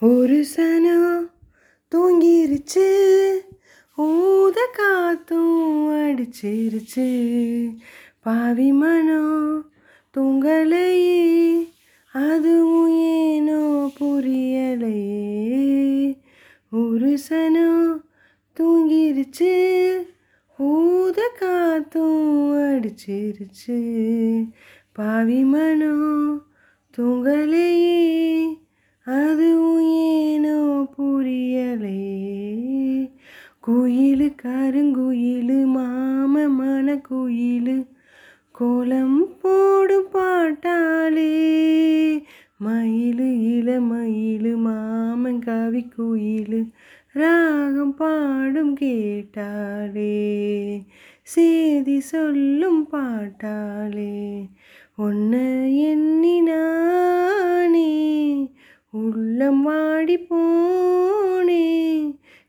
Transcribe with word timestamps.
ஒரு 0.00 0.44
சனம் 0.56 1.30
தூங்கிருச்சு 1.94 2.86
ஊத 3.96 4.68
காத்தும் 4.72 5.90
அடிச்சிருச்சு. 5.90 7.08
பாவி 8.22 8.72
மனம் 8.72 9.70
தூங்கலையே 10.16 11.68
அதுவும் 12.12 12.96
ஏனோ 12.96 13.90
புரியலையே. 14.00 15.22
ஒரு 16.70 17.18
சனம் 17.28 18.02
தூங்கிருச்சு 18.60 19.92
ஊத 20.56 21.30
காத்தும் 21.40 22.52
அடிச்சிருச்சு. 22.52 23.78
பாவி 24.92 25.44
மனம் 25.44 26.46
தூங்கலையே 26.98 28.62
அதுவும் 29.06 29.88
ஏனோ 29.90 30.88
புரியலே. 30.96 31.98
குயிலு 33.66 34.34
கருங்குயிலு 34.42 35.58
மாம 35.76 36.48
மன 36.48 37.00
குயிலு 37.10 37.86
கோலம் 38.50 39.36
போடும் 39.42 40.08
பாட்டாளே. 40.12 41.32
மயிலு 42.64 43.28
இளமயிலு 43.54 44.56
மாமன் 44.56 45.38
கவி 45.38 45.88
குயிலு 45.98 46.70
ராகம் 47.12 47.94
பாடும் 47.94 48.76
கேட்டாலே 48.76 50.16
சேதி 51.22 52.00
சொல்லும் 52.00 52.88
பாட்டாலே 52.92 54.48
உன்னை 54.96 55.46
எண்ணினா 55.92 56.63
உள்ளம் 58.96 59.62
வாடி 59.62 60.18
போனே 60.18 61.64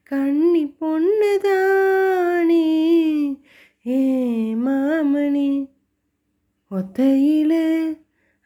கண்ணி 0.03 0.75
பொண்ணுதானே 0.81 2.67
ஏ 3.88 4.53
மாமனே. 4.53 5.67
ஒத்தையில 6.71 7.53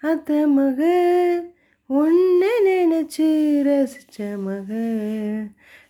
அத்த 0.04 0.48
மக 0.48 0.90
ஒன்ன 1.90 2.46
நினைச்சு 2.66 3.30
ரசிச்ச 3.68 4.38
மக. 4.38 4.82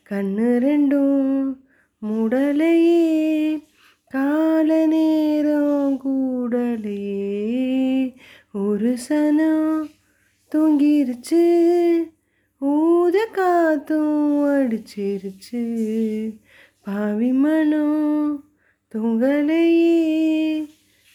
கண்ணு 0.10 0.52
ரெண்டும் 0.66 1.58
முடலையே 2.02 3.60
கால 4.10 4.86
நேரம் 4.86 6.00
கூடலையே. 6.06 8.16
ஒரு 8.52 8.98
சனம் 9.10 9.90
தூங்கிருச்சு. 10.56 11.72
ஊத 12.58 13.28
காத்தும் 13.32 14.44
அடிச்சிருச்சு. 14.44 15.82
பாவி 16.84 17.32
மனம் 17.32 18.44
தூங்கலையே. 18.96 20.68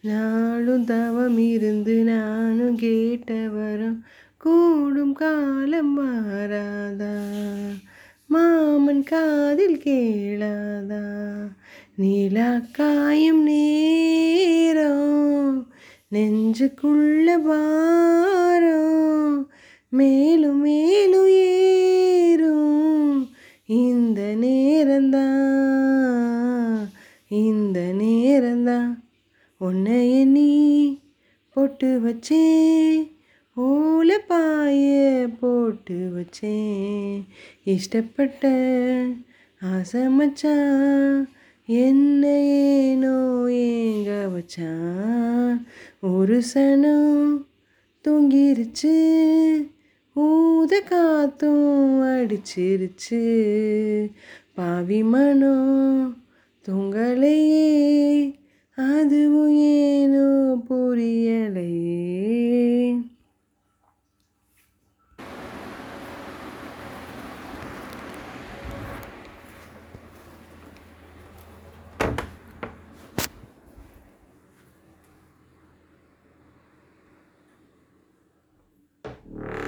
நாளும் 0.00 0.84
தவம் 0.84 1.38
இருந்து 1.38 1.94
நானும் 1.94 2.78
கேட்டவரும். 2.78 4.00
கூடும் 4.44 5.12
காலம் 5.12 6.00
மாறாதா? 6.00 7.14
மாமன் 8.26 9.02
காதில் 9.02 9.78
கேளாதா? 9.78 11.04
நீலா 11.94 12.62
காயும் 12.72 13.42
நேரம் 13.42 15.66
நெஞ்சுக்குள்ள 16.12 17.46
பாரம் 17.46 19.48
மேலும் 19.88 20.60
மேலும் 20.60 21.28
ஏறும். 21.28 23.28
இந்த 23.66 24.34
நேரந்தான் 24.40 26.88
இந்த 27.28 27.80
நேரந்தான் 27.80 29.02
உன்னைய 29.60 30.24
நீ 30.24 30.50
பொட்டு 31.48 32.00
வச்சே 32.04 32.44
ஓல 33.56 34.10
பாய 34.26 35.28
போட்டு 35.40 35.96
வச்சேன். 36.14 37.24
இஷ்டப்பட்ட 37.64 38.50
ஆசை 39.62 40.02
மச்சான் 40.08 41.28
என்ன 41.66 42.22
ஏனோ 42.40 43.14
ஏங்க 43.48 44.10
வச்சான் 44.34 45.64
ஒரு 46.00 46.42
சனம் 46.54 47.46
தூங்கிருச்சு 48.04 48.96
ஊத 50.12 50.80
காத்தும் 50.80 52.02
அடிச்சிருச்சு. 52.02 53.22
பாவி 54.54 55.02
மனம் 55.02 56.24
தூங்கலையே 56.66 57.70
அதுவும் 58.76 59.56
ஏனோ 59.56 60.28
புரியலையே. 60.68 61.93
you 79.04 79.63